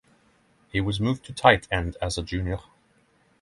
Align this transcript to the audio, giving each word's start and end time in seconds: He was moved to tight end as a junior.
He 0.71 0.81
was 0.81 0.99
moved 0.99 1.23
to 1.25 1.31
tight 1.31 1.67
end 1.71 1.95
as 2.01 2.17
a 2.17 2.23
junior. 2.23 2.57